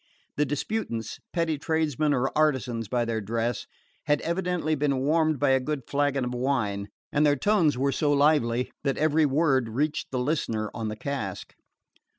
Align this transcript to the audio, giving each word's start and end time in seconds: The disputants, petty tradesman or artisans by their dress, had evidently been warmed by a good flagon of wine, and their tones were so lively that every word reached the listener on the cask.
The 0.35 0.47
disputants, 0.47 1.19
petty 1.31 1.59
tradesman 1.59 2.11
or 2.11 2.35
artisans 2.35 2.87
by 2.87 3.05
their 3.05 3.21
dress, 3.21 3.67
had 4.07 4.19
evidently 4.21 4.73
been 4.73 4.97
warmed 5.01 5.37
by 5.39 5.51
a 5.51 5.59
good 5.59 5.83
flagon 5.87 6.25
of 6.25 6.33
wine, 6.33 6.89
and 7.11 7.23
their 7.23 7.35
tones 7.35 7.77
were 7.77 7.91
so 7.91 8.11
lively 8.11 8.71
that 8.83 8.97
every 8.97 9.27
word 9.27 9.69
reached 9.69 10.09
the 10.09 10.17
listener 10.17 10.71
on 10.73 10.87
the 10.87 10.95
cask. 10.95 11.53